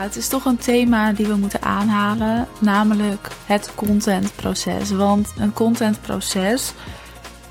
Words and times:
het 0.00 0.16
is 0.16 0.28
toch 0.28 0.44
een 0.44 0.56
thema 0.56 1.12
die 1.12 1.26
we 1.26 1.36
moeten 1.36 1.62
aanhalen, 1.62 2.48
namelijk 2.60 3.28
het 3.46 3.72
contentproces. 3.74 4.90
Want 4.90 5.32
een 5.38 5.52
contentproces, 5.52 6.72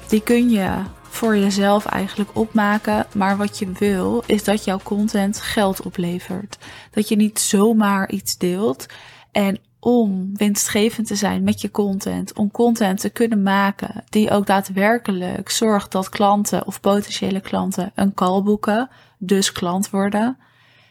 die 0.07 0.21
kun 0.21 0.49
je 0.49 0.69
voor 1.01 1.37
jezelf 1.37 1.85
eigenlijk 1.85 2.29
opmaken. 2.33 3.05
Maar 3.13 3.37
wat 3.37 3.59
je 3.59 3.71
wil, 3.71 4.23
is 4.25 4.43
dat 4.43 4.63
jouw 4.63 4.79
content 4.83 5.41
geld 5.41 5.81
oplevert. 5.81 6.57
Dat 6.91 7.07
je 7.07 7.15
niet 7.15 7.39
zomaar 7.39 8.09
iets 8.09 8.37
deelt. 8.37 8.85
En 9.31 9.59
om 9.79 10.29
winstgevend 10.33 11.07
te 11.07 11.15
zijn 11.15 11.43
met 11.43 11.61
je 11.61 11.71
content, 11.71 12.33
om 12.33 12.51
content 12.51 12.99
te 12.99 13.09
kunnen 13.09 13.43
maken 13.43 14.03
die 14.09 14.29
ook 14.29 14.45
daadwerkelijk 14.45 15.49
zorgt 15.49 15.91
dat 15.91 16.09
klanten 16.09 16.67
of 16.67 16.79
potentiële 16.79 17.39
klanten 17.39 17.91
een 17.95 18.13
call 18.13 18.41
boeken, 18.41 18.89
dus 19.17 19.51
klant 19.51 19.89
worden, 19.89 20.37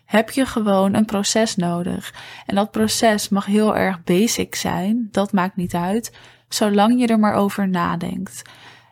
heb 0.08 0.30
je 0.30 0.46
gewoon 0.46 0.94
een 0.94 1.04
proces 1.04 1.56
nodig. 1.56 2.14
En 2.46 2.54
dat 2.54 2.70
proces 2.70 3.28
mag 3.28 3.46
heel 3.46 3.76
erg 3.76 4.04
basic 4.04 4.54
zijn, 4.54 5.08
dat 5.10 5.32
maakt 5.32 5.56
niet 5.56 5.74
uit, 5.74 6.16
zolang 6.48 7.00
je 7.00 7.06
er 7.06 7.18
maar 7.18 7.34
over 7.34 7.68
nadenkt. 7.68 8.42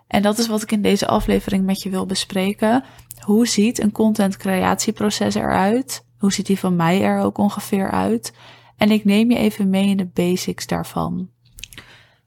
En 0.06 0.22
dat 0.22 0.38
is 0.38 0.46
wat 0.46 0.62
ik 0.62 0.72
in 0.72 0.82
deze 0.82 1.06
aflevering 1.06 1.64
met 1.64 1.82
je 1.82 1.90
wil 1.90 2.06
bespreken. 2.06 2.84
Hoe 3.20 3.46
ziet 3.46 3.82
een 3.82 3.92
content 3.92 4.36
creatieproces 4.36 5.34
eruit? 5.34 6.04
Hoe 6.18 6.32
ziet 6.32 6.46
die 6.46 6.58
van 6.58 6.76
mij 6.76 7.02
er 7.02 7.20
ook 7.20 7.38
ongeveer 7.38 7.90
uit? 7.90 8.32
En 8.76 8.90
ik 8.90 9.04
neem 9.04 9.30
je 9.30 9.38
even 9.38 9.70
mee 9.70 9.88
in 9.88 9.96
de 9.96 10.10
basics 10.14 10.66
daarvan. 10.66 11.30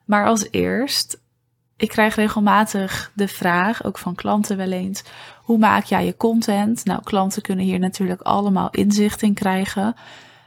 Maar 0.05 0.25
als 0.25 0.47
eerst, 0.51 1.21
ik 1.77 1.87
krijg 1.87 2.15
regelmatig 2.15 3.11
de 3.15 3.27
vraag, 3.27 3.83
ook 3.83 3.97
van 3.97 4.15
klanten 4.15 4.57
wel 4.57 4.71
eens, 4.71 5.03
hoe 5.49 5.57
maak 5.57 5.83
jij 5.83 6.05
je 6.05 6.17
content? 6.17 6.85
Nou, 6.85 7.03
klanten 7.03 7.41
kunnen 7.41 7.65
hier 7.65 7.79
natuurlijk 7.79 8.21
allemaal 8.21 8.69
inzicht 8.69 9.21
in 9.21 9.33
krijgen. 9.33 9.95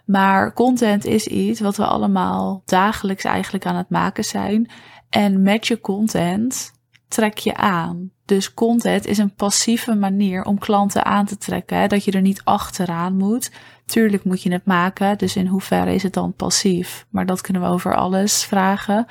Maar 0.05 0.53
content 0.53 1.05
is 1.05 1.27
iets 1.27 1.61
wat 1.61 1.77
we 1.77 1.87
allemaal 1.87 2.63
dagelijks 2.65 3.25
eigenlijk 3.25 3.67
aan 3.67 3.77
het 3.77 3.89
maken 3.89 4.25
zijn. 4.25 4.71
En 5.11 5.43
met 5.43 5.67
je 5.67 5.81
content 5.81 6.73
trek 7.09 7.39
je 7.39 7.57
aan. 7.57 8.11
Dus 8.25 8.55
content 8.55 9.07
is 9.07 9.19
een 9.19 9.35
passieve 9.35 9.95
manier 9.95 10.45
om 10.45 10.59
klanten 10.59 11.05
aan 11.05 11.27
te 11.27 11.39
trekken. 11.39 11.79
Hè? 11.79 11.87
Dat 11.87 12.05
je 12.05 12.13
er 12.13 12.21
niet 12.21 12.45
achteraan 12.45 13.17
moet. 13.17 13.51
Tuurlijk 13.87 14.25
moet 14.25 14.43
je 14.43 14.53
het 14.53 14.67
maken, 14.67 15.19
dus 15.19 15.37
in 15.37 15.47
hoeverre 15.47 15.95
is 15.95 16.03
het 16.03 16.13
dan 16.13 16.35
passief? 16.35 17.07
Maar 17.11 17.27
dat 17.27 17.41
kunnen 17.41 17.63
we 17.63 17.69
over 17.69 17.97
alles 17.97 18.45
vragen. 18.45 19.07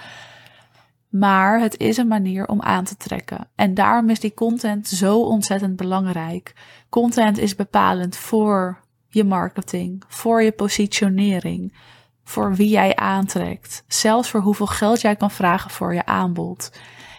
Maar 1.12 1.60
het 1.60 1.78
is 1.78 1.98
een 1.98 2.08
manier 2.08 2.48
om 2.48 2.62
aan 2.62 2.84
te 2.84 2.98
trekken. 2.98 3.48
En 3.56 3.74
daarom 3.74 4.10
is 4.10 4.20
die 4.20 4.34
content 4.34 4.88
zo 4.88 5.22
ontzettend 5.22 5.76
belangrijk. 5.76 6.54
Content 6.90 7.38
is 7.38 7.56
bepalend 7.56 8.18
voor 8.18 8.80
je 9.08 9.24
marketing, 9.24 10.04
voor 10.08 10.42
je 10.42 10.52
positionering, 10.52 11.78
voor 12.24 12.56
wie 12.56 12.70
jij 12.70 12.96
aantrekt, 12.96 13.84
zelfs 13.88 14.30
voor 14.30 14.42
hoeveel 14.42 14.68
geld 14.68 15.02
jij 15.02 15.16
kan 15.16 15.32
vragen 15.32 15.70
voor 15.70 15.94
je 15.94 16.06
aanbod. 16.06 16.72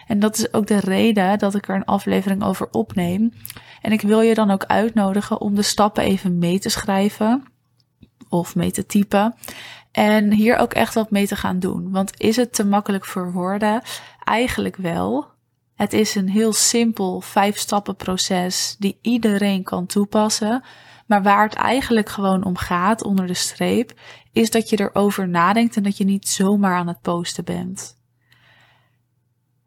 En 0.07 0.19
dat 0.19 0.37
is 0.37 0.53
ook 0.53 0.67
de 0.67 0.79
reden 0.79 1.39
dat 1.39 1.55
ik 1.55 1.67
er 1.67 1.75
een 1.75 1.85
aflevering 1.85 2.43
over 2.43 2.67
opneem. 2.71 3.33
En 3.81 3.91
ik 3.91 4.01
wil 4.01 4.21
je 4.21 4.33
dan 4.33 4.51
ook 4.51 4.65
uitnodigen 4.65 5.41
om 5.41 5.55
de 5.55 5.61
stappen 5.61 6.03
even 6.03 6.37
mee 6.37 6.59
te 6.59 6.69
schrijven 6.69 7.43
of 8.29 8.55
mee 8.55 8.71
te 8.71 8.85
typen. 8.85 9.35
En 9.93 10.31
hier 10.31 10.57
ook 10.57 10.73
echt 10.73 10.93
wat 10.93 11.11
mee 11.11 11.27
te 11.27 11.35
gaan 11.35 11.59
doen. 11.59 11.91
Want 11.91 12.21
is 12.21 12.35
het 12.35 12.53
te 12.53 12.65
makkelijk 12.65 13.05
voor 13.05 13.31
woorden? 13.31 13.81
Eigenlijk 14.23 14.75
wel. 14.75 15.25
Het 15.75 15.93
is 15.93 16.15
een 16.15 16.29
heel 16.29 16.53
simpel 16.53 17.21
vijf 17.21 17.57
stappen 17.57 17.95
proces 17.95 18.75
die 18.79 18.97
iedereen 19.01 19.63
kan 19.63 19.85
toepassen. 19.85 20.63
Maar 21.05 21.23
waar 21.23 21.43
het 21.43 21.53
eigenlijk 21.53 22.09
gewoon 22.09 22.43
om 22.43 22.57
gaat 22.57 23.03
onder 23.03 23.27
de 23.27 23.33
streep, 23.33 23.93
is 24.31 24.51
dat 24.51 24.69
je 24.69 24.79
erover 24.79 25.27
nadenkt 25.27 25.75
en 25.75 25.83
dat 25.83 25.97
je 25.97 26.03
niet 26.03 26.27
zomaar 26.27 26.75
aan 26.75 26.87
het 26.87 27.01
posten 27.01 27.43
bent. 27.43 27.97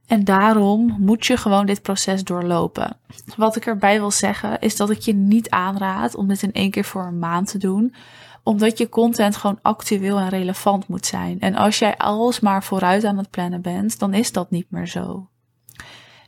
En 0.07 0.25
daarom 0.25 0.97
moet 0.99 1.27
je 1.27 1.37
gewoon 1.37 1.67
dit 1.67 1.83
proces 1.83 2.25
doorlopen. 2.25 2.97
Wat 3.37 3.57
ik 3.57 3.67
erbij 3.67 3.99
wil 3.99 4.11
zeggen 4.11 4.61
is 4.61 4.77
dat 4.77 4.91
ik 4.91 5.01
je 5.01 5.15
niet 5.15 5.51
aanraad 5.51 6.15
om 6.15 6.29
dit 6.29 6.43
in 6.43 6.53
één 6.53 6.71
keer 6.71 6.85
voor 6.85 7.07
een 7.07 7.19
maand 7.19 7.51
te 7.51 7.59
doen 7.59 7.95
omdat 8.47 8.79
je 8.79 8.89
content 8.89 9.37
gewoon 9.37 9.59
actueel 9.63 10.19
en 10.19 10.29
relevant 10.29 10.89
moet 10.89 11.07
zijn. 11.07 11.41
En 11.41 11.55
als 11.55 11.79
jij 11.79 11.97
alsmaar 11.97 12.65
vooruit 12.65 13.05
aan 13.05 13.19
het 13.19 13.31
plannen 13.31 13.63
bent, 13.63 13.99
dan 13.99 14.15
is 14.15 14.33
dat 14.33 14.51
niet 14.51 14.71
meer 14.71 14.87
zo. 14.87 15.29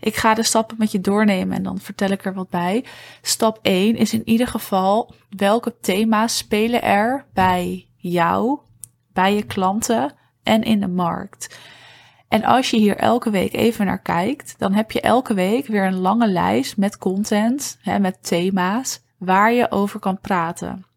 Ik 0.01 0.17
ga 0.17 0.35
de 0.35 0.43
stappen 0.43 0.77
met 0.79 0.93
je 0.93 1.01
doornemen 1.01 1.57
en 1.57 1.63
dan 1.63 1.79
vertel 1.79 2.11
ik 2.11 2.25
er 2.25 2.35
wat 2.35 2.49
bij. 2.49 2.85
Stap 3.23 3.59
1 3.63 3.97
is 3.97 4.13
in 4.13 4.23
ieder 4.25 4.47
geval 4.47 5.15
welke 5.37 5.77
thema's 5.81 6.37
spelen 6.37 6.83
er 6.83 7.27
bij 7.33 7.89
jou, 7.97 8.59
bij 9.13 9.35
je 9.35 9.43
klanten 9.43 10.13
en 10.43 10.63
in 10.63 10.81
de 10.81 10.89
markt. 10.89 11.59
En 12.29 12.45
als 12.45 12.71
je 12.71 12.77
hier 12.77 12.97
elke 12.97 13.31
week 13.31 13.53
even 13.53 13.87
naar 13.87 14.03
kijkt, 14.03 14.55
dan 14.59 14.73
heb 14.73 14.91
je 14.91 15.01
elke 15.01 15.35
week 15.35 15.67
weer 15.67 15.87
een 15.87 15.99
lange 15.99 16.29
lijst 16.29 16.77
met 16.77 16.99
content, 16.99 17.79
hè, 17.81 17.99
met 17.99 18.23
thema's, 18.23 19.01
waar 19.19 19.53
je 19.53 19.71
over 19.71 20.01
kan 20.01 20.21
praten. 20.21 20.88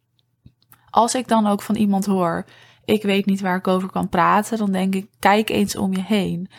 Als 0.91 1.16
ik 1.16 1.28
dan 1.28 1.47
ook 1.47 1.62
van 1.62 1.75
iemand 1.75 2.06
hoor, 2.06 2.46
ik 2.85 3.03
weet 3.03 3.25
niet 3.25 3.41
waar 3.41 3.57
ik 3.57 3.68
over 3.68 3.90
kan 3.90 4.09
praten, 4.09 4.57
dan 4.57 4.72
denk 4.72 4.96
ik, 4.96 5.07
kijk 5.19 5.50
eens 5.50 5.75
om 5.75 5.94
je 5.94 6.02
heen. 6.02 6.50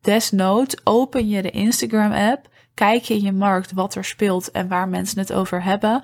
Desnoods 0.00 0.76
open 0.84 1.28
je 1.28 1.42
de 1.42 1.50
Instagram 1.50 2.12
app, 2.12 2.48
kijk 2.74 3.02
je 3.02 3.14
in 3.14 3.22
je 3.22 3.32
markt 3.32 3.72
wat 3.72 3.94
er 3.94 4.04
speelt 4.04 4.50
en 4.50 4.68
waar 4.68 4.88
mensen 4.88 5.18
het 5.18 5.32
over 5.32 5.62
hebben. 5.62 6.02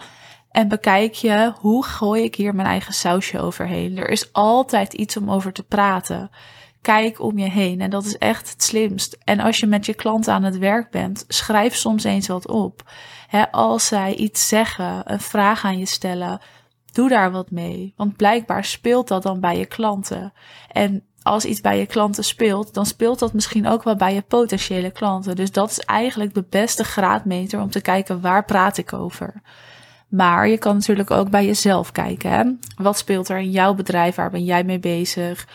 En 0.50 0.68
bekijk 0.68 1.14
je, 1.14 1.52
hoe 1.58 1.84
gooi 1.84 2.22
ik 2.22 2.34
hier 2.34 2.54
mijn 2.54 2.68
eigen 2.68 2.94
sausje 2.94 3.40
overheen? 3.40 3.96
Er 3.98 4.08
is 4.08 4.32
altijd 4.32 4.92
iets 4.92 5.16
om 5.16 5.30
over 5.30 5.52
te 5.52 5.62
praten. 5.62 6.30
Kijk 6.80 7.20
om 7.20 7.38
je 7.38 7.50
heen 7.50 7.80
en 7.80 7.90
dat 7.90 8.04
is 8.04 8.18
echt 8.18 8.50
het 8.50 8.62
slimst. 8.62 9.18
En 9.24 9.40
als 9.40 9.60
je 9.60 9.66
met 9.66 9.86
je 9.86 9.94
klanten 9.94 10.32
aan 10.32 10.42
het 10.42 10.58
werk 10.58 10.90
bent, 10.90 11.24
schrijf 11.28 11.74
soms 11.74 12.04
eens 12.04 12.28
wat 12.28 12.48
op. 12.48 12.82
als 13.50 13.86
zij 13.86 14.14
iets 14.14 14.48
zeggen, 14.48 15.12
een 15.12 15.20
vraag 15.20 15.64
aan 15.64 15.78
je 15.78 15.86
stellen, 15.86 16.40
Doe 16.96 17.08
daar 17.08 17.30
wat 17.30 17.50
mee. 17.50 17.92
Want 17.96 18.16
blijkbaar 18.16 18.64
speelt 18.64 19.08
dat 19.08 19.22
dan 19.22 19.40
bij 19.40 19.58
je 19.58 19.66
klanten. 19.66 20.32
En 20.72 21.02
als 21.22 21.44
iets 21.44 21.60
bij 21.60 21.78
je 21.78 21.86
klanten 21.86 22.24
speelt, 22.24 22.74
dan 22.74 22.86
speelt 22.86 23.18
dat 23.18 23.32
misschien 23.32 23.66
ook 23.68 23.82
wel 23.82 23.96
bij 23.96 24.14
je 24.14 24.22
potentiële 24.22 24.90
klanten. 24.90 25.36
Dus 25.36 25.52
dat 25.52 25.70
is 25.70 25.80
eigenlijk 25.80 26.34
de 26.34 26.44
beste 26.50 26.84
graadmeter 26.84 27.60
om 27.60 27.70
te 27.70 27.80
kijken 27.80 28.20
waar 28.20 28.44
praat 28.44 28.78
ik 28.78 28.92
over. 28.92 29.42
Maar 30.08 30.48
je 30.48 30.58
kan 30.58 30.74
natuurlijk 30.74 31.10
ook 31.10 31.30
bij 31.30 31.46
jezelf 31.46 31.92
kijken. 31.92 32.30
Hè? 32.30 32.44
Wat 32.82 32.98
speelt 32.98 33.28
er 33.28 33.38
in 33.38 33.50
jouw 33.50 33.74
bedrijf? 33.74 34.14
Waar 34.14 34.30
ben 34.30 34.44
jij 34.44 34.64
mee 34.64 34.78
bezig? 34.78 35.48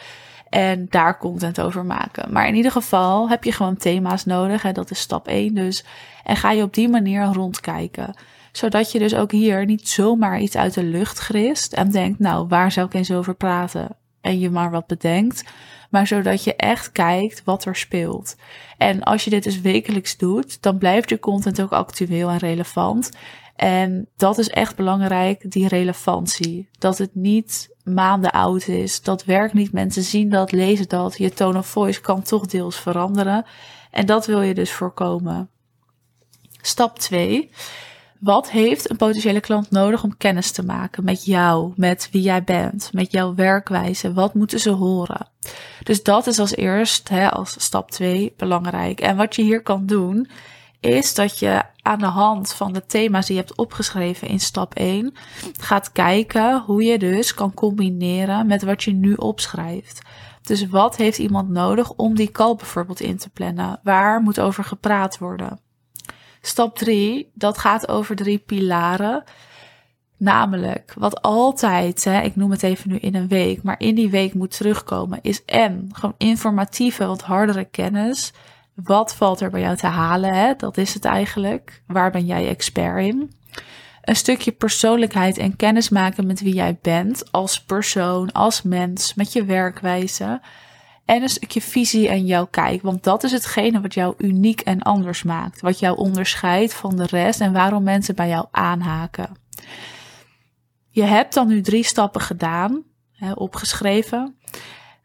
En 0.49 0.87
daar 0.89 1.17
content 1.17 1.61
over 1.61 1.85
maken. 1.85 2.31
Maar 2.31 2.47
in 2.47 2.55
ieder 2.55 2.71
geval 2.71 3.29
heb 3.29 3.43
je 3.43 3.51
gewoon 3.51 3.77
thema's 3.77 4.25
nodig. 4.25 4.61
Hè? 4.61 4.71
Dat 4.71 4.91
is 4.91 4.99
stap 4.99 5.27
1 5.27 5.55
dus. 5.55 5.85
En 6.23 6.35
ga 6.35 6.51
je 6.51 6.63
op 6.63 6.73
die 6.73 6.89
manier 6.89 7.23
rondkijken 7.23 8.15
zodat 8.51 8.91
je 8.91 8.99
dus 8.99 9.15
ook 9.15 9.31
hier 9.31 9.65
niet 9.65 9.89
zomaar 9.89 10.39
iets 10.39 10.55
uit 10.55 10.73
de 10.73 10.83
lucht 10.83 11.17
grist 11.17 11.73
en 11.73 11.91
denkt, 11.91 12.19
nou, 12.19 12.47
waar 12.47 12.71
zou 12.71 12.85
ik 12.85 12.93
eens 12.93 13.11
over 13.11 13.35
praten? 13.35 13.95
En 14.21 14.39
je 14.39 14.49
maar 14.49 14.71
wat 14.71 14.87
bedenkt. 14.87 15.43
Maar 15.89 16.07
zodat 16.07 16.43
je 16.43 16.55
echt 16.55 16.91
kijkt 16.91 17.43
wat 17.43 17.65
er 17.65 17.75
speelt. 17.75 18.35
En 18.77 19.03
als 19.03 19.23
je 19.23 19.29
dit 19.29 19.43
dus 19.43 19.61
wekelijks 19.61 20.17
doet, 20.17 20.61
dan 20.61 20.77
blijft 20.77 21.09
je 21.09 21.19
content 21.19 21.61
ook 21.61 21.71
actueel 21.71 22.29
en 22.29 22.37
relevant. 22.37 23.11
En 23.55 24.07
dat 24.17 24.37
is 24.37 24.49
echt 24.49 24.75
belangrijk, 24.75 25.51
die 25.51 25.67
relevantie. 25.67 26.69
Dat 26.79 26.97
het 26.97 27.15
niet 27.15 27.69
maanden 27.83 28.31
oud 28.31 28.67
is. 28.67 29.01
Dat 29.01 29.25
werkt 29.25 29.53
niet. 29.53 29.71
Mensen 29.71 30.03
zien 30.03 30.29
dat, 30.29 30.51
lezen 30.51 30.89
dat. 30.89 31.17
Je 31.17 31.29
tone 31.29 31.57
of 31.57 31.67
voice 31.67 32.01
kan 32.01 32.21
toch 32.21 32.45
deels 32.45 32.79
veranderen. 32.79 33.45
En 33.91 34.05
dat 34.05 34.25
wil 34.25 34.41
je 34.41 34.53
dus 34.53 34.71
voorkomen. 34.71 35.49
Stap 36.61 36.99
2 36.99 37.49
wat 38.21 38.49
heeft 38.49 38.89
een 38.89 38.97
potentiële 38.97 39.39
klant 39.39 39.71
nodig 39.71 40.03
om 40.03 40.17
kennis 40.17 40.51
te 40.51 40.63
maken 40.63 41.03
met 41.03 41.25
jou, 41.25 41.73
met 41.75 42.09
wie 42.11 42.21
jij 42.21 42.43
bent, 42.43 42.89
met 42.93 43.11
jouw 43.11 43.35
werkwijze? 43.35 44.13
Wat 44.13 44.33
moeten 44.33 44.59
ze 44.59 44.69
horen? 44.69 45.27
Dus 45.83 46.03
dat 46.03 46.27
is 46.27 46.39
als 46.39 46.55
eerst, 46.55 47.09
hè, 47.09 47.31
als 47.31 47.55
stap 47.63 47.91
2, 47.91 48.33
belangrijk. 48.37 48.99
En 48.99 49.15
wat 49.15 49.35
je 49.35 49.41
hier 49.41 49.61
kan 49.61 49.85
doen, 49.85 50.29
is 50.79 51.13
dat 51.13 51.39
je 51.39 51.63
aan 51.81 51.99
de 51.99 52.05
hand 52.05 52.53
van 52.53 52.73
de 52.73 52.85
thema's 52.85 53.25
die 53.25 53.35
je 53.35 53.41
hebt 53.41 53.57
opgeschreven 53.57 54.27
in 54.27 54.39
stap 54.39 54.73
1 54.73 55.13
gaat 55.59 55.91
kijken 55.91 56.61
hoe 56.65 56.83
je 56.83 56.99
dus 56.99 57.33
kan 57.33 57.53
combineren 57.53 58.47
met 58.47 58.63
wat 58.63 58.83
je 58.83 58.93
nu 58.93 59.13
opschrijft. 59.13 60.01
Dus 60.41 60.67
wat 60.67 60.95
heeft 60.95 61.17
iemand 61.17 61.49
nodig 61.49 61.91
om 61.91 62.15
die 62.15 62.31
call 62.31 62.55
bijvoorbeeld 62.55 62.99
in 62.99 63.17
te 63.17 63.29
plannen? 63.29 63.79
Waar 63.83 64.21
moet 64.21 64.39
over 64.39 64.63
gepraat 64.63 65.17
worden? 65.17 65.59
Stap 66.41 66.77
3, 66.77 67.31
dat 67.33 67.57
gaat 67.57 67.87
over 67.87 68.15
drie 68.15 68.37
pilaren. 68.37 69.23
Namelijk, 70.17 70.93
wat 70.97 71.21
altijd, 71.21 72.03
hè, 72.03 72.21
ik 72.21 72.35
noem 72.35 72.51
het 72.51 72.63
even 72.63 72.89
nu 72.89 72.97
in 72.97 73.15
een 73.15 73.27
week, 73.27 73.63
maar 73.63 73.79
in 73.79 73.95
die 73.95 74.09
week 74.09 74.33
moet 74.33 74.57
terugkomen, 74.57 75.19
is 75.21 75.45
en 75.45 75.89
gewoon 75.91 76.15
informatieve, 76.17 77.05
wat 77.05 77.21
hardere 77.21 77.65
kennis. 77.65 78.33
Wat 78.73 79.15
valt 79.15 79.39
er 79.39 79.49
bij 79.49 79.61
jou 79.61 79.75
te 79.75 79.87
halen? 79.87 80.33
Hè? 80.33 80.53
Dat 80.57 80.77
is 80.77 80.93
het 80.93 81.05
eigenlijk. 81.05 81.83
Waar 81.87 82.11
ben 82.11 82.25
jij 82.25 82.47
expert 82.47 83.05
in? 83.05 83.31
een 84.01 84.15
stukje 84.15 84.51
persoonlijkheid 84.51 85.37
en 85.37 85.55
kennis 85.55 85.89
maken 85.89 86.27
met 86.27 86.41
wie 86.41 86.53
jij 86.53 86.77
bent 86.81 87.31
als 87.31 87.63
persoon, 87.63 88.31
als 88.31 88.61
mens, 88.61 89.13
met 89.13 89.33
je 89.33 89.45
werkwijze. 89.45 90.41
En 91.11 91.21
een 91.21 91.29
stukje 91.29 91.61
visie 91.61 92.07
en 92.09 92.25
jouw 92.25 92.45
kijk, 92.45 92.81
want 92.81 93.03
dat 93.03 93.23
is 93.23 93.31
hetgene 93.31 93.81
wat 93.81 93.93
jou 93.93 94.13
uniek 94.17 94.61
en 94.61 94.81
anders 94.81 95.23
maakt. 95.23 95.61
Wat 95.61 95.79
jou 95.79 95.97
onderscheidt 95.97 96.73
van 96.73 96.95
de 96.95 97.05
rest 97.05 97.41
en 97.41 97.53
waarom 97.53 97.83
mensen 97.83 98.15
bij 98.15 98.27
jou 98.27 98.45
aanhaken. 98.51 99.29
Je 100.89 101.03
hebt 101.03 101.33
dan 101.33 101.47
nu 101.47 101.61
drie 101.61 101.83
stappen 101.83 102.21
gedaan, 102.21 102.83
hè, 103.11 103.31
opgeschreven. 103.31 104.35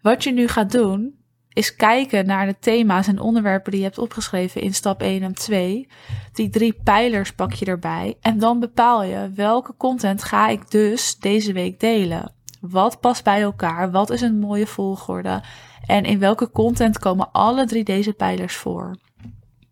Wat 0.02 0.24
je 0.24 0.32
nu 0.32 0.48
gaat 0.48 0.72
doen, 0.72 1.14
is 1.48 1.76
kijken 1.76 2.26
naar 2.26 2.46
de 2.46 2.58
thema's 2.58 3.06
en 3.06 3.20
onderwerpen 3.20 3.70
die 3.70 3.80
je 3.80 3.86
hebt 3.86 3.98
opgeschreven 3.98 4.60
in 4.60 4.74
stap 4.74 5.02
1 5.02 5.22
en 5.22 5.34
2. 5.34 5.88
Die 6.32 6.48
drie 6.48 6.72
pijlers 6.84 7.32
pak 7.32 7.52
je 7.52 7.64
erbij 7.64 8.16
en 8.20 8.38
dan 8.38 8.60
bepaal 8.60 9.02
je 9.02 9.30
welke 9.34 9.76
content 9.76 10.24
ga 10.24 10.48
ik 10.48 10.70
dus 10.70 11.16
deze 11.18 11.52
week 11.52 11.80
delen. 11.80 12.35
Wat 12.60 13.00
past 13.00 13.24
bij 13.24 13.42
elkaar? 13.42 13.90
Wat 13.90 14.10
is 14.10 14.20
een 14.20 14.38
mooie 14.38 14.66
volgorde? 14.66 15.42
En 15.86 16.04
in 16.04 16.18
welke 16.18 16.50
content 16.50 16.98
komen 16.98 17.32
alle 17.32 17.66
drie 17.66 17.84
deze 17.84 18.12
pijlers 18.12 18.56
voor? 18.56 18.96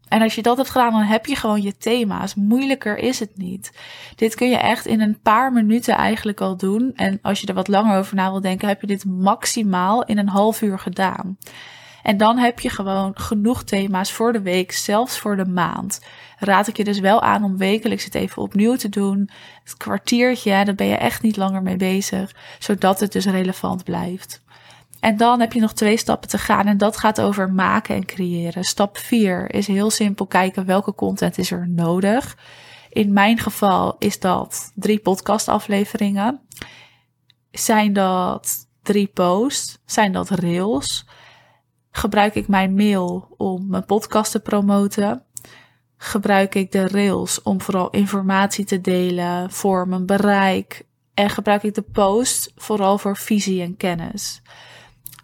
En 0.09 0.23
als 0.23 0.35
je 0.35 0.43
dat 0.43 0.57
hebt 0.57 0.71
gedaan, 0.71 0.93
dan 0.93 1.03
heb 1.03 1.27
je 1.27 1.37
gewoon 1.37 1.63
je 1.63 1.77
thema's. 1.77 2.35
Moeilijker 2.35 2.99
is 2.99 3.21
het 3.21 3.37
niet. 3.37 3.73
Dit 4.17 4.35
kun 4.35 4.49
je 4.49 4.57
echt 4.57 4.87
in 4.87 5.01
een 5.01 5.21
paar 5.21 5.53
minuten 5.53 5.95
eigenlijk 5.95 6.41
al 6.41 6.57
doen. 6.57 6.93
En 6.95 7.19
als 7.23 7.41
je 7.41 7.47
er 7.47 7.55
wat 7.55 7.69
langer 7.69 7.99
over 7.99 8.15
na 8.15 8.31
wil 8.31 8.41
denken, 8.41 8.69
heb 8.69 8.81
je 8.81 8.87
dit 8.87 9.05
maximaal 9.05 10.05
in 10.05 10.19
een 10.19 10.29
half 10.29 10.63
uur 10.63 10.79
gedaan. 10.79 11.39
En 12.05 12.17
dan 12.17 12.39
heb 12.39 12.61
je 12.61 12.69
gewoon 12.69 13.13
genoeg 13.15 13.65
thema's 13.65 14.13
voor 14.13 14.33
de 14.33 14.43
week, 14.43 14.73
zelfs 14.73 15.19
voor 15.19 15.37
de 15.37 15.45
maand. 15.45 16.01
Raad 16.39 16.67
ik 16.69 16.77
je 16.77 16.85
dus 16.85 16.99
wel 16.99 17.23
aan 17.23 17.45
om 17.45 17.57
wekelijks 17.57 18.05
het 18.05 18.15
even 18.15 18.43
opnieuw 18.43 18.77
te 18.77 18.89
doen. 18.89 19.31
Het 19.63 19.77
kwartiertje, 19.77 20.65
daar 20.65 20.75
ben 20.75 20.87
je 20.87 20.97
echt 20.97 21.23
niet 21.23 21.37
langer 21.37 21.63
mee 21.63 21.77
bezig, 21.77 22.35
zodat 22.59 23.01
het 23.01 23.13
dus 23.13 23.27
relevant 23.27 23.85
blijft. 23.85 24.43
En 25.01 25.17
dan 25.17 25.41
heb 25.41 25.53
je 25.53 25.61
nog 25.61 25.73
twee 25.73 25.97
stappen 25.97 26.29
te 26.29 26.39
gaan 26.39 26.67
en 26.67 26.79
dat 26.79 26.97
gaat 26.97 27.21
over 27.21 27.53
maken 27.53 27.95
en 27.95 28.05
creëren. 28.05 28.65
Stap 28.65 28.99
4 28.99 29.55
is 29.55 29.67
heel 29.67 29.91
simpel 29.91 30.27
kijken 30.27 30.67
welke 30.67 30.95
content 30.95 31.39
is 31.39 31.51
er 31.51 31.69
nodig. 31.69 32.37
In 32.91 33.13
mijn 33.13 33.39
geval 33.39 33.97
is 33.99 34.21
dat 34.21 34.73
drie 34.75 34.99
podcastafleveringen. 34.99 36.41
Zijn 37.51 37.93
dat 37.93 38.69
drie 38.83 39.07
posts? 39.07 39.79
Zijn 39.87 40.13
dat 40.13 40.31
rails? 40.31 41.07
Gebruik 41.97 42.35
ik 42.35 42.49
mijn 42.49 42.75
mail 42.75 43.35
om 43.37 43.67
mijn 43.69 43.85
podcast 43.85 44.31
te 44.31 44.41
promoten? 44.41 45.23
Gebruik 45.97 46.55
ik 46.55 46.73
de 46.73 46.89
rails 46.89 47.43
om 47.43 47.61
vooral 47.61 47.91
informatie 47.91 48.65
te 48.65 48.81
delen 48.81 49.51
voor 49.51 49.89
mijn 49.89 50.07
bereik? 50.07 50.87
En 51.15 51.31
gebruik 51.31 51.63
ik 51.63 51.75
de 51.75 51.83
post 51.83 52.53
vooral 52.57 52.99
voor 52.99 53.17
visie 53.17 53.63
en 53.63 53.77
kennis? 53.77 54.43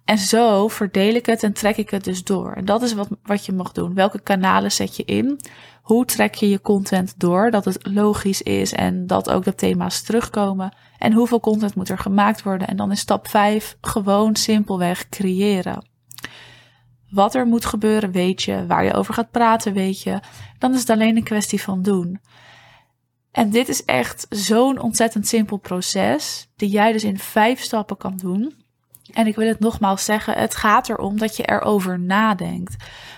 En 0.04 0.18
zo 0.18 0.68
verdeel 0.68 1.14
ik 1.14 1.26
het 1.26 1.42
en 1.42 1.52
trek 1.52 1.76
ik 1.76 1.90
het 1.90 2.04
dus 2.04 2.24
door. 2.24 2.52
En 2.52 2.64
dat 2.64 2.82
is 2.82 2.92
wat, 2.92 3.08
wat 3.22 3.46
je 3.46 3.52
mag 3.52 3.72
doen. 3.72 3.94
Welke 3.94 4.20
kanalen 4.20 4.72
zet 4.72 4.96
je 4.96 5.04
in? 5.04 5.40
Hoe 5.82 6.04
trek 6.04 6.34
je 6.34 6.48
je 6.48 6.60
content 6.60 7.14
door? 7.16 7.50
Dat 7.50 7.64
het 7.64 7.86
logisch 7.86 8.42
is 8.42 8.72
en 8.72 9.06
dat 9.06 9.30
ook 9.30 9.44
de 9.44 9.54
thema's 9.54 10.02
terugkomen. 10.02 10.76
En 10.98 11.12
hoeveel 11.12 11.40
content 11.40 11.74
moet 11.74 11.88
er 11.88 11.98
gemaakt 11.98 12.42
worden? 12.42 12.68
En 12.68 12.76
dan 12.76 12.90
is 12.90 13.00
stap 13.00 13.28
5 13.28 13.76
gewoon 13.80 14.36
simpelweg 14.36 15.08
creëren. 15.08 15.89
Wat 17.10 17.34
er 17.34 17.46
moet 17.46 17.64
gebeuren, 17.64 18.10
weet 18.10 18.42
je. 18.42 18.66
Waar 18.66 18.84
je 18.84 18.94
over 18.94 19.14
gaat 19.14 19.30
praten, 19.30 19.72
weet 19.72 20.02
je. 20.02 20.20
Dan 20.58 20.72
is 20.74 20.80
het 20.80 20.90
alleen 20.90 21.16
een 21.16 21.22
kwestie 21.22 21.62
van 21.62 21.82
doen. 21.82 22.20
En 23.30 23.50
dit 23.50 23.68
is 23.68 23.84
echt 23.84 24.26
zo'n 24.28 24.80
ontzettend 24.80 25.26
simpel 25.26 25.56
proces, 25.56 26.48
die 26.56 26.68
jij 26.68 26.92
dus 26.92 27.04
in 27.04 27.18
vijf 27.18 27.60
stappen 27.60 27.96
kan 27.96 28.16
doen. 28.16 28.54
En 29.12 29.26
ik 29.26 29.36
wil 29.36 29.48
het 29.48 29.60
nogmaals 29.60 30.04
zeggen, 30.04 30.34
het 30.34 30.54
gaat 30.54 30.88
erom 30.88 31.18
dat 31.18 31.36
je 31.36 31.50
erover 31.50 32.00
nadenkt. 32.00 32.76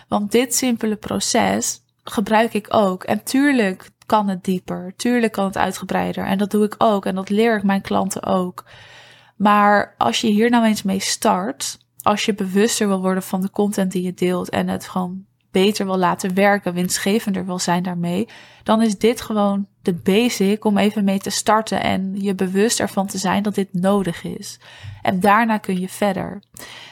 Want 0.09 0.33
dit 0.33 0.55
simpele 0.55 0.97
proces 0.97 1.83
gebruik 2.05 2.55
ik 2.55 2.67
ook. 2.75 3.05
En 3.05 3.25
tuurlijk 3.25 3.91
kan 4.06 4.29
het 4.29 4.44
dieper, 4.44 4.93
tuurlijk 4.97 5.33
kan 5.33 5.44
het 5.44 5.56
uitgebreider. 5.56 6.25
En 6.25 6.39
dat 6.39 6.50
doe 6.50 6.65
ik 6.65 6.75
ook 6.79 7.06
en 7.06 7.15
dat 7.15 7.29
leer 7.29 7.56
ik 7.56 7.62
mijn 7.62 7.81
klanten 7.81 8.23
ook. 8.23 8.65
Maar 9.37 9.94
als 9.99 10.21
je 10.21 10.29
hier 10.29 10.50
nou 10.50 10.65
eens 10.65 10.83
mee 10.83 11.00
start, 11.00 11.79
als 12.02 12.25
je 12.25 12.34
bewuster 12.34 12.88
wil 12.88 13.00
worden 13.00 13.22
van 13.22 13.40
de 13.40 13.50
content 13.50 13.93
die 13.93 14.02
je 14.02 14.14
deelt 14.14 14.49
en 14.49 14.69
het 14.69 14.88
gewoon 14.88 15.25
beter 15.50 15.87
wil 15.87 15.99
laten 15.99 16.34
werken, 16.34 16.75
winstgevender 16.75 17.46
wil 17.46 17.58
zijn 17.58 17.82
daarmee, 17.82 18.28
dan 18.62 18.82
is 18.82 18.99
dit 18.99 19.20
gewoon 19.20 19.66
de 19.82 19.93
basic 19.93 20.64
om 20.64 20.79
even 20.79 21.05
mee 21.05 21.19
te 21.19 21.31
starten 21.31 21.82
en 21.82 22.14
je 22.14 22.34
bewust 22.34 22.81
ervan 22.81 23.06
te 23.06 23.19
zijn 23.19 23.43
dat 23.43 23.55
dit 23.55 23.69
nodig 23.73 24.25
is. 24.25 24.58
En 25.02 25.20
daarna 25.20 25.58
kun 25.58 25.81
je 25.81 25.88
verder. 25.88 26.43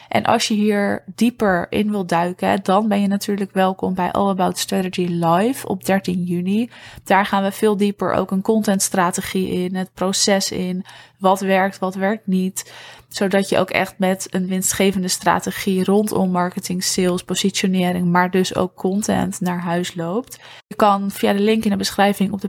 En 0.07 0.23
als 0.23 0.47
je 0.47 0.53
hier 0.53 1.03
dieper 1.15 1.67
in 1.69 1.91
wil 1.91 2.05
duiken, 2.05 2.63
dan 2.63 2.87
ben 2.87 3.01
je 3.01 3.07
natuurlijk 3.07 3.51
welkom 3.53 3.93
bij 3.93 4.11
All 4.11 4.29
About 4.29 4.57
Strategy 4.57 5.05
Live 5.05 5.67
op 5.67 5.85
13 5.85 6.23
juni. 6.23 6.69
Daar 7.03 7.25
gaan 7.25 7.43
we 7.43 7.51
veel 7.51 7.77
dieper 7.77 8.13
ook 8.13 8.31
een 8.31 8.41
contentstrategie 8.41 9.49
in, 9.49 9.75
het 9.75 9.93
proces 9.93 10.51
in, 10.51 10.85
wat 11.17 11.39
werkt, 11.39 11.79
wat 11.79 11.95
werkt 11.95 12.27
niet 12.27 12.71
zodat 13.13 13.49
je 13.49 13.57
ook 13.57 13.69
echt 13.69 13.93
met 13.97 14.27
een 14.29 14.47
winstgevende 14.47 15.07
strategie 15.07 15.83
rondom 15.83 16.31
marketing, 16.31 16.83
sales, 16.83 17.23
positionering, 17.23 18.07
maar 18.07 18.31
dus 18.31 18.55
ook 18.55 18.75
content 18.75 19.39
naar 19.39 19.59
huis 19.59 19.95
loopt. 19.95 20.39
Je 20.67 20.75
kan 20.75 21.11
via 21.11 21.33
de 21.33 21.39
link 21.39 21.63
in 21.63 21.69
de 21.69 21.77
beschrijving 21.77 22.31
op 22.31 22.41
de 22.41 22.47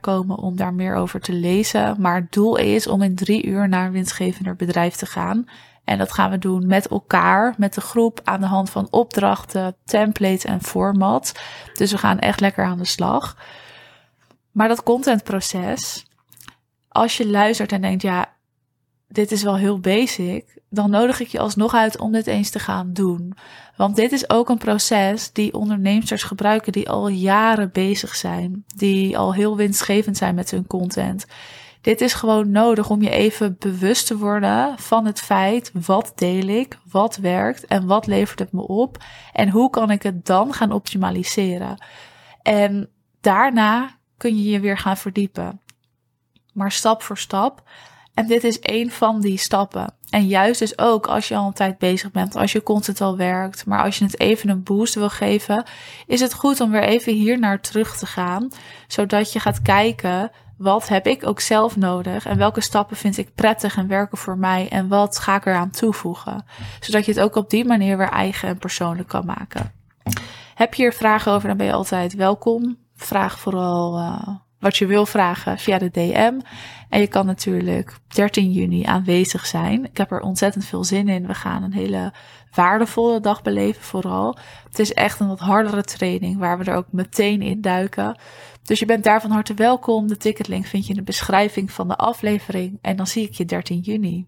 komen 0.00 0.36
om 0.36 0.56
daar 0.56 0.74
meer 0.74 0.94
over 0.94 1.20
te 1.20 1.32
lezen. 1.32 1.96
Maar 1.98 2.14
het 2.14 2.32
doel 2.32 2.56
is 2.56 2.86
om 2.86 3.02
in 3.02 3.14
drie 3.14 3.46
uur 3.46 3.68
naar 3.68 3.86
een 3.86 3.92
winstgevender 3.92 4.56
bedrijf 4.56 4.94
te 4.94 5.06
gaan. 5.06 5.46
En 5.84 5.98
dat 5.98 6.12
gaan 6.12 6.30
we 6.30 6.38
doen 6.38 6.66
met 6.66 6.88
elkaar, 6.88 7.54
met 7.56 7.74
de 7.74 7.80
groep, 7.80 8.20
aan 8.24 8.40
de 8.40 8.46
hand 8.46 8.70
van 8.70 8.86
opdrachten, 8.90 9.76
templates 9.84 10.44
en 10.44 10.62
format. 10.62 11.40
Dus 11.74 11.90
we 11.92 11.98
gaan 11.98 12.18
echt 12.18 12.40
lekker 12.40 12.64
aan 12.64 12.78
de 12.78 12.84
slag. 12.84 13.36
Maar 14.52 14.68
dat 14.68 14.82
contentproces, 14.82 16.06
als 16.88 17.16
je 17.16 17.28
luistert 17.28 17.72
en 17.72 17.80
denkt, 17.80 18.02
ja, 18.02 18.36
dit 19.08 19.32
is 19.32 19.42
wel 19.42 19.56
heel 19.56 19.80
basic, 19.80 20.58
dan 20.70 20.90
nodig 20.90 21.20
ik 21.20 21.28
je 21.28 21.38
alsnog 21.38 21.74
uit 21.74 21.98
om 21.98 22.12
dit 22.12 22.26
eens 22.26 22.50
te 22.50 22.58
gaan 22.58 22.92
doen. 22.92 23.36
Want 23.76 23.96
dit 23.96 24.12
is 24.12 24.30
ook 24.30 24.48
een 24.48 24.58
proces 24.58 25.32
die 25.32 25.54
ondernemers 25.54 26.22
gebruiken 26.22 26.72
die 26.72 26.90
al 26.90 27.08
jaren 27.08 27.72
bezig 27.72 28.16
zijn, 28.16 28.64
die 28.66 29.18
al 29.18 29.34
heel 29.34 29.56
winstgevend 29.56 30.16
zijn 30.16 30.34
met 30.34 30.50
hun 30.50 30.66
content. 30.66 31.26
Dit 31.80 32.00
is 32.00 32.14
gewoon 32.14 32.50
nodig 32.50 32.90
om 32.90 33.02
je 33.02 33.10
even 33.10 33.56
bewust 33.58 34.06
te 34.06 34.18
worden 34.18 34.78
van 34.78 35.06
het 35.06 35.20
feit 35.20 35.70
wat 35.86 36.12
deel 36.14 36.46
ik, 36.46 36.78
wat 36.90 37.16
werkt 37.16 37.66
en 37.66 37.86
wat 37.86 38.06
levert 38.06 38.38
het 38.38 38.52
me 38.52 38.66
op 38.66 39.04
en 39.32 39.50
hoe 39.50 39.70
kan 39.70 39.90
ik 39.90 40.02
het 40.02 40.26
dan 40.26 40.52
gaan 40.52 40.72
optimaliseren. 40.72 41.84
En 42.42 42.90
daarna 43.20 43.96
kun 44.16 44.36
je 44.36 44.50
je 44.50 44.60
weer 44.60 44.78
gaan 44.78 44.96
verdiepen. 44.96 45.60
Maar 46.52 46.72
stap 46.72 47.02
voor 47.02 47.18
stap 47.18 47.62
en 48.18 48.26
dit 48.26 48.44
is 48.44 48.60
één 48.60 48.90
van 48.90 49.20
die 49.20 49.38
stappen. 49.38 49.94
En 50.10 50.26
juist 50.26 50.58
dus 50.58 50.78
ook 50.78 51.06
als 51.06 51.28
je 51.28 51.36
al 51.36 51.46
een 51.46 51.52
tijd 51.52 51.78
bezig 51.78 52.10
bent, 52.10 52.36
als 52.36 52.52
je 52.52 52.62
content 52.62 53.00
al 53.00 53.16
werkt, 53.16 53.66
maar 53.66 53.82
als 53.82 53.98
je 53.98 54.04
het 54.04 54.20
even 54.20 54.48
een 54.48 54.62
boost 54.62 54.94
wil 54.94 55.08
geven, 55.08 55.64
is 56.06 56.20
het 56.20 56.34
goed 56.34 56.60
om 56.60 56.70
weer 56.70 56.82
even 56.82 57.12
hier 57.12 57.38
naar 57.38 57.60
terug 57.60 57.96
te 57.96 58.06
gaan, 58.06 58.48
zodat 58.88 59.32
je 59.32 59.40
gaat 59.40 59.62
kijken 59.62 60.30
wat 60.56 60.88
heb 60.88 61.06
ik 61.06 61.26
ook 61.26 61.40
zelf 61.40 61.76
nodig 61.76 62.26
en 62.26 62.38
welke 62.38 62.60
stappen 62.60 62.96
vind 62.96 63.16
ik 63.16 63.34
prettig 63.34 63.76
en 63.76 63.88
werken 63.88 64.18
voor 64.18 64.38
mij 64.38 64.68
en 64.68 64.88
wat 64.88 65.18
ga 65.18 65.36
ik 65.36 65.46
eraan 65.46 65.70
toevoegen, 65.70 66.44
zodat 66.80 67.04
je 67.04 67.12
het 67.12 67.20
ook 67.20 67.36
op 67.36 67.50
die 67.50 67.64
manier 67.64 67.96
weer 67.96 68.10
eigen 68.10 68.48
en 68.48 68.58
persoonlijk 68.58 69.08
kan 69.08 69.26
maken. 69.26 69.72
Heb 70.54 70.74
je 70.74 70.82
hier 70.82 70.92
vragen 70.92 71.32
over, 71.32 71.48
dan 71.48 71.56
ben 71.56 71.66
je 71.66 71.72
altijd 71.72 72.14
welkom. 72.14 72.78
Vraag 72.94 73.38
vooral 73.38 73.98
uh, 73.98 74.28
wat 74.58 74.76
je 74.76 74.86
wil 74.86 75.06
vragen 75.06 75.58
via 75.58 75.78
de 75.78 75.90
DM. 75.90 76.40
En 76.88 77.00
je 77.00 77.06
kan 77.06 77.26
natuurlijk 77.26 77.96
13 78.06 78.52
juni 78.52 78.84
aanwezig 78.84 79.46
zijn. 79.46 79.84
Ik 79.84 79.96
heb 79.96 80.10
er 80.10 80.20
ontzettend 80.20 80.64
veel 80.64 80.84
zin 80.84 81.08
in. 81.08 81.26
We 81.26 81.34
gaan 81.34 81.62
een 81.62 81.72
hele 81.72 82.12
waardevolle 82.54 83.20
dag 83.20 83.42
beleven 83.42 83.82
vooral. 83.82 84.36
Het 84.64 84.78
is 84.78 84.92
echt 84.92 85.20
een 85.20 85.28
wat 85.28 85.38
hardere 85.38 85.82
training 85.82 86.38
waar 86.38 86.58
we 86.58 86.64
er 86.64 86.76
ook 86.76 86.92
meteen 86.92 87.42
in 87.42 87.60
duiken. 87.60 88.18
Dus 88.62 88.78
je 88.78 88.86
bent 88.86 89.04
daar 89.04 89.20
van 89.20 89.30
harte 89.30 89.54
welkom. 89.54 90.08
De 90.08 90.16
ticketlink 90.16 90.66
vind 90.66 90.84
je 90.84 90.90
in 90.90 90.98
de 90.98 91.02
beschrijving 91.02 91.70
van 91.70 91.88
de 91.88 91.96
aflevering. 91.96 92.78
En 92.82 92.96
dan 92.96 93.06
zie 93.06 93.24
ik 93.24 93.32
je 93.32 93.44
13 93.44 93.80
juni. 93.80 94.26